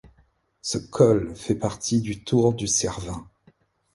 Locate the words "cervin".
2.65-3.29